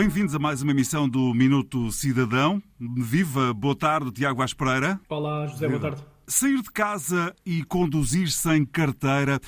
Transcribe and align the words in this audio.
Bem-vindos 0.00 0.34
a 0.34 0.38
mais 0.38 0.62
uma 0.62 0.70
emissão 0.70 1.06
do 1.06 1.34
Minuto 1.34 1.92
Cidadão. 1.92 2.62
Viva, 2.80 3.52
boa 3.52 3.76
tarde, 3.76 4.10
Tiago 4.10 4.38
Vaz 4.38 4.54
Pereira. 4.54 4.98
Olá, 5.10 5.46
José, 5.46 5.66
Viva. 5.66 5.78
boa 5.78 5.90
tarde. 5.92 6.06
Sair 6.26 6.62
de 6.62 6.70
casa 6.70 7.36
e 7.44 7.62
conduzir 7.64 8.30
sem 8.30 8.64
carteira 8.64 9.38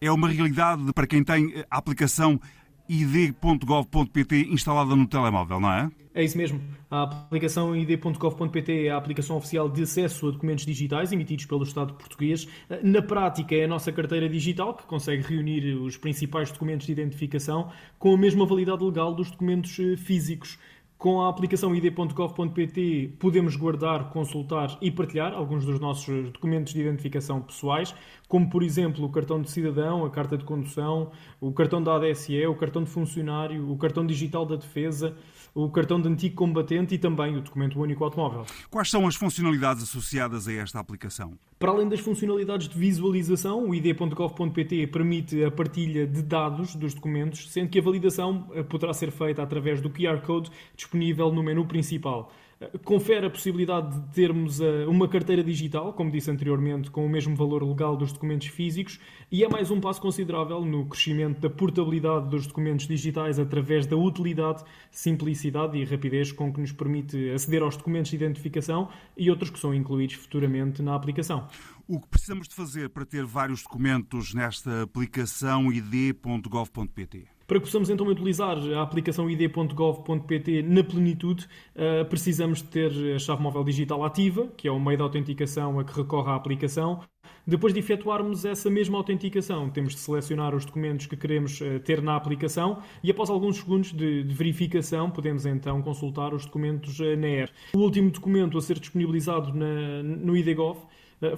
é 0.00 0.08
uma 0.12 0.28
realidade 0.28 0.92
para 0.92 1.08
quem 1.08 1.24
tem 1.24 1.64
a 1.68 1.78
aplicação 1.78 2.40
id.gov.pt 2.88 4.48
instalada 4.50 4.94
no 4.94 5.06
telemóvel, 5.06 5.60
não 5.60 5.72
é? 5.72 5.90
É 6.16 6.24
isso 6.24 6.38
mesmo. 6.38 6.58
A 6.90 7.02
aplicação 7.02 7.76
id.gov.pt 7.76 8.86
é 8.86 8.90
a 8.90 8.96
aplicação 8.96 9.36
oficial 9.36 9.68
de 9.68 9.82
acesso 9.82 10.28
a 10.28 10.30
documentos 10.30 10.64
digitais 10.64 11.12
emitidos 11.12 11.44
pelo 11.44 11.62
Estado 11.62 11.92
português. 11.92 12.48
Na 12.82 13.02
prática, 13.02 13.54
é 13.54 13.64
a 13.64 13.68
nossa 13.68 13.92
carteira 13.92 14.26
digital 14.26 14.72
que 14.72 14.86
consegue 14.86 15.22
reunir 15.22 15.74
os 15.74 15.98
principais 15.98 16.50
documentos 16.50 16.86
de 16.86 16.92
identificação 16.92 17.70
com 17.98 18.14
a 18.14 18.16
mesma 18.16 18.46
validade 18.46 18.82
legal 18.82 19.14
dos 19.14 19.30
documentos 19.30 19.78
eh, 19.78 19.94
físicos. 19.98 20.58
Com 20.98 21.20
a 21.20 21.28
aplicação 21.28 21.74
id.gov.pt 21.74 23.16
podemos 23.18 23.54
guardar, 23.54 24.08
consultar 24.08 24.78
e 24.80 24.90
partilhar 24.90 25.34
alguns 25.34 25.66
dos 25.66 25.78
nossos 25.78 26.30
documentos 26.30 26.72
de 26.72 26.80
identificação 26.80 27.42
pessoais, 27.42 27.94
como 28.26 28.48
por 28.48 28.62
exemplo 28.62 29.04
o 29.04 29.10
cartão 29.10 29.42
de 29.42 29.50
cidadão, 29.50 30.06
a 30.06 30.10
carta 30.10 30.38
de 30.38 30.44
condução, 30.44 31.12
o 31.38 31.52
cartão 31.52 31.82
da 31.82 31.96
ADSE, 31.96 32.46
o 32.46 32.54
cartão 32.54 32.82
de 32.82 32.90
funcionário, 32.90 33.70
o 33.70 33.76
cartão 33.76 34.06
digital 34.06 34.46
da 34.46 34.56
defesa, 34.56 35.14
o 35.54 35.70
cartão 35.70 36.00
de 36.00 36.08
antigo 36.08 36.34
combatente 36.34 36.94
e 36.94 36.98
também 36.98 37.36
o 37.36 37.42
documento 37.42 37.78
único 37.78 38.02
automóvel. 38.02 38.46
Quais 38.70 38.90
são 38.90 39.06
as 39.06 39.14
funcionalidades 39.16 39.82
associadas 39.82 40.48
a 40.48 40.52
esta 40.52 40.80
aplicação? 40.80 41.38
Para 41.58 41.70
além 41.70 41.88
das 41.88 42.00
funcionalidades 42.00 42.68
de 42.68 42.78
visualização, 42.78 43.70
o 43.70 43.74
id.gov.pt 43.74 44.86
permite 44.88 45.42
a 45.42 45.50
partilha 45.50 46.06
de 46.06 46.22
dados 46.22 46.74
dos 46.74 46.92
documentos, 46.92 47.50
sendo 47.50 47.70
que 47.70 47.78
a 47.78 47.82
validação 47.82 48.46
eh, 48.52 48.62
poderá 48.62 48.92
ser 48.92 49.10
feita 49.10 49.42
através 49.42 49.80
do 49.80 49.88
QR 49.88 50.20
Code 50.20 50.50
disponível 50.86 51.32
no 51.32 51.42
menu 51.42 51.66
principal. 51.66 52.32
Eh, 52.60 52.78
confere 52.84 53.26
a 53.26 53.30
possibilidade 53.30 54.00
de 54.00 54.14
termos 54.14 54.60
eh, 54.60 54.86
uma 54.86 55.06
carteira 55.08 55.44
digital, 55.44 55.92
como 55.92 56.10
disse 56.10 56.30
anteriormente, 56.30 56.90
com 56.90 57.04
o 57.04 57.08
mesmo 57.08 57.36
valor 57.36 57.62
legal 57.62 57.96
dos 57.96 58.12
documentos 58.12 58.46
físicos, 58.46 58.98
e 59.30 59.44
é 59.44 59.48
mais 59.48 59.70
um 59.70 59.80
passo 59.80 60.00
considerável 60.00 60.64
no 60.64 60.86
crescimento 60.86 61.40
da 61.40 61.50
portabilidade 61.50 62.30
dos 62.30 62.46
documentos 62.46 62.86
digitais 62.86 63.38
através 63.38 63.86
da 63.86 63.96
utilidade, 63.96 64.64
simplicidade 64.90 65.76
e 65.76 65.84
rapidez 65.84 66.32
com 66.32 66.52
que 66.52 66.60
nos 66.60 66.72
permite 66.72 67.30
aceder 67.30 67.62
aos 67.62 67.76
documentos 67.76 68.10
de 68.10 68.16
identificação 68.16 68.88
e 69.16 69.28
outros 69.30 69.50
que 69.50 69.58
são 69.58 69.74
incluídos 69.74 70.14
futuramente 70.14 70.80
na 70.82 70.94
aplicação. 70.94 71.46
O 71.86 72.00
que 72.00 72.08
precisamos 72.08 72.48
de 72.48 72.54
fazer 72.54 72.88
para 72.88 73.04
ter 73.04 73.24
vários 73.24 73.62
documentos 73.62 74.32
nesta 74.32 74.82
aplicação 74.82 75.70
id.gov.pt? 75.70 77.35
Para 77.46 77.60
que 77.60 77.66
possamos 77.66 77.88
então 77.88 78.06
utilizar 78.08 78.58
a 78.58 78.82
aplicação 78.82 79.30
id.gov.pt 79.30 80.62
na 80.62 80.82
plenitude, 80.82 81.46
eh, 81.76 82.02
precisamos 82.02 82.60
de 82.60 82.64
ter 82.64 83.14
a 83.14 83.18
chave 83.20 83.40
móvel 83.40 83.62
digital 83.62 84.04
ativa, 84.04 84.48
que 84.56 84.66
é 84.66 84.70
o 84.70 84.80
meio 84.80 84.96
de 84.96 85.02
autenticação 85.04 85.78
a 85.78 85.84
que 85.84 85.96
recorre 85.96 86.30
a 86.30 86.34
aplicação. 86.34 87.02
Depois 87.46 87.72
de 87.72 87.78
efetuarmos 87.78 88.44
essa 88.44 88.68
mesma 88.68 88.98
autenticação, 88.98 89.70
temos 89.70 89.94
de 89.94 90.00
selecionar 90.00 90.56
os 90.56 90.64
documentos 90.64 91.06
que 91.06 91.16
queremos 91.16 91.60
eh, 91.60 91.78
ter 91.78 92.02
na 92.02 92.16
aplicação 92.16 92.82
e 93.00 93.12
após 93.12 93.30
alguns 93.30 93.58
segundos 93.58 93.92
de, 93.92 94.24
verificação 94.24 95.08
podemos 95.08 95.46
então 95.46 95.80
consultar 95.82 96.34
os 96.34 96.44
documentos 96.46 96.98
eh, 96.98 97.14
na 97.14 97.28
app. 97.28 97.52
O 97.74 97.78
último 97.78 98.10
documento 98.10 98.58
a 98.58 98.60
ser 98.60 98.80
disponibilizado 98.80 99.52
no 99.54 100.36
IDGov 100.36 100.78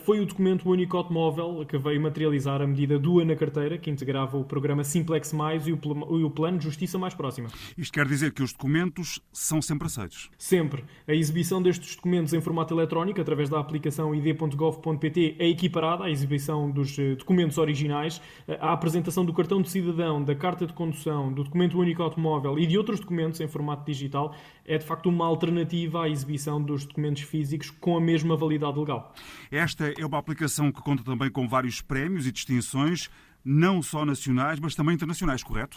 foi 0.01 0.21
o 0.21 0.27
documento 0.27 0.69
único 0.69 0.97
automóvel 0.97 1.65
que 1.67 1.79
veio 1.79 2.01
materializar 2.01 2.61
a 2.61 2.67
medida 2.67 2.99
do 2.99 3.19
na 3.25 3.37
carteira, 3.37 3.79
que 3.79 3.91
integrava 3.91 4.37
o 4.37 4.45
programa 4.45 4.85
Simplex 4.85 5.33
Mais 5.33 5.67
e 5.67 5.73
o 5.73 6.31
plano 6.31 6.59
de 6.59 6.65
justiça 6.65 6.99
mais 6.99 7.15
próxima. 7.15 7.49
Isto 7.77 7.93
quer 7.93 8.07
dizer 8.07 8.33
que 8.33 8.43
os 8.43 8.53
documentos 8.53 9.21
são 9.33 9.61
sempre 9.61 9.87
aceitos? 9.87 10.31
Sempre. 10.39 10.85
A 11.07 11.15
exibição 11.15 11.63
destes 11.63 11.97
documentos 11.97 12.33
em 12.33 12.41
formato 12.41 12.75
eletrónico, 12.75 13.21
através 13.21 13.49
da 13.49 13.59
aplicação 13.59 14.15
id.gov.pt, 14.15 15.37
é 15.39 15.49
equiparada 15.49 16.05
à 16.05 16.11
exibição 16.11 16.71
dos 16.71 16.99
eh, 16.99 17.15
documentos 17.15 17.59
originais, 17.59 18.21
eh, 18.47 18.59
à 18.61 18.73
apresentação 18.73 19.25
do 19.25 19.33
cartão 19.33 19.61
de 19.61 19.71
cidadão, 19.71 20.23
da 20.23 20.35
carta 20.35 20.67
de 20.67 20.73
condução, 20.73 21.33
do 21.33 21.45
documento 21.45 21.79
único 21.79 22.03
automóvel 22.03 22.59
e 22.59 22.67
de 22.67 22.77
outros 22.79 23.01
documentos 23.01 23.41
em 23.41 23.49
formato 23.49 23.85
digital, 23.85 24.35
é 24.65 24.77
de 24.77 24.85
facto 24.85 25.09
uma 25.09 25.27
alternativa 25.27 26.05
à 26.05 26.09
exibição 26.09 26.63
dos 26.63 26.85
documentos 26.85 27.23
físicos 27.23 27.71
com 27.71 27.97
a 27.97 28.01
mesma 28.01 28.37
validade 28.37 28.79
legal. 28.79 29.15
É 29.51 29.61
esta 29.69 29.93
é 29.99 30.07
uma 30.07 30.19
aplicação 30.19 30.73
que 30.73 30.81
conta 30.81 31.05
também 31.05 31.31
com 31.31 31.47
vários 31.47 31.83
prémios 31.83 32.27
e 32.27 32.33
distinções, 32.33 33.11
não 33.45 33.83
só 33.83 34.03
nacionais, 34.03 34.59
mas 34.59 34.75
também 34.75 34.95
internacionais, 34.95 35.43
correto? 35.43 35.77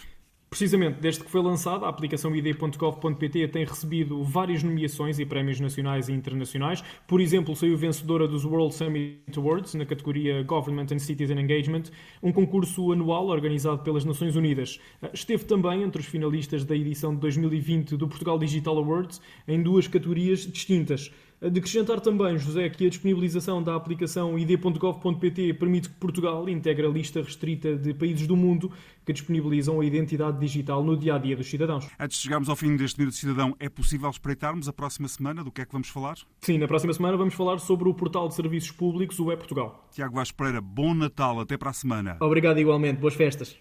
Precisamente, 0.54 1.00
desde 1.00 1.24
que 1.24 1.32
foi 1.32 1.42
lançada, 1.42 1.86
a 1.86 1.90
aplicação 1.90 2.36
id.gov.pt 2.36 3.48
tem 3.48 3.64
recebido 3.64 4.22
várias 4.22 4.62
nomeações 4.62 5.18
e 5.18 5.26
prémios 5.26 5.62
nacionais 5.62 6.10
e 6.10 6.12
internacionais. 6.12 6.84
Por 7.08 7.22
exemplo, 7.22 7.56
saiu 7.56 7.78
vencedora 7.78 8.28
dos 8.28 8.44
World 8.44 8.76
Summit 8.76 9.22
Awards 9.38 9.76
na 9.76 9.86
categoria 9.86 10.44
Government 10.44 10.88
and 10.92 11.00
Citizen 11.00 11.40
Engagement, 11.40 11.84
um 12.22 12.34
concurso 12.34 12.92
anual 12.92 13.28
organizado 13.28 13.82
pelas 13.82 14.04
Nações 14.04 14.36
Unidas. 14.36 14.78
Esteve 15.14 15.46
também 15.46 15.84
entre 15.84 16.02
os 16.02 16.06
finalistas 16.06 16.66
da 16.66 16.76
edição 16.76 17.16
de 17.16 17.22
2020 17.22 17.96
do 17.96 18.10
Portugal 18.10 18.38
Digital 18.38 18.78
Awards 18.78 19.22
em 19.48 19.64
duas 19.64 19.88
categorias 19.88 20.40
distintas. 20.40 21.14
De 21.42 21.58
acrescentar 21.58 22.00
também, 22.00 22.38
José, 22.38 22.70
que 22.70 22.86
a 22.86 22.90
disponibilização 22.90 23.64
da 23.64 23.76
aplicação 23.76 24.38
id.gov.pt 24.38 25.56
permite 25.56 25.90
que 25.90 25.96
Portugal 25.96 26.48
integre 26.48 26.86
a 26.86 26.90
lista 26.90 27.20
restrita 27.20 27.76
de 27.76 27.96
países 27.96 28.28
do 28.28 28.38
mundo 28.38 28.72
que 29.04 29.12
disponibilizam 29.12 29.82
a 29.82 29.84
identidade 29.84 30.38
digital 30.42 30.84
no 30.84 30.98
dia 30.98 31.16
a 31.16 31.18
dia 31.18 31.36
dos 31.36 31.50
cidadãos. 31.50 31.88
Antes 32.00 32.18
de 32.18 32.24
chegarmos 32.24 32.50
ao 32.50 32.56
fim 32.56 32.76
deste 32.76 33.00
Minuto 33.00 33.14
de 33.14 33.20
Cidadão, 33.20 33.56
é 33.60 33.70
possível 33.70 34.10
espreitarmos 34.10 34.68
a 34.68 34.74
próxima 34.74 35.08
semana 35.08 35.44
do 35.44 35.52
que 35.52 35.62
é 35.62 35.66
que 35.66 35.72
vamos 35.72 35.88
falar? 35.88 36.18
Sim, 36.42 36.58
na 36.58 36.68
próxima 36.68 36.94
semana 36.94 37.16
vamos 37.16 37.34
falar 37.34 37.60
sobre 37.60 37.88
o 37.88 37.94
portal 37.94 38.28
de 38.28 38.36
serviços 38.36 38.72
públicos, 38.72 39.20
o 39.20 39.32
E 39.32 39.38
Portugal. 39.38 39.88
Tiago 39.92 40.16
Vaz 40.16 40.32
Pereira, 40.32 40.60
bom 40.60 40.94
Natal, 40.94 41.40
até 41.40 41.58
para 41.58 41.70
a 41.70 41.74
semana. 41.74 42.18
Obrigado 42.20 42.60
igualmente, 42.60 43.00
boas 43.00 43.14
festas. 43.14 43.50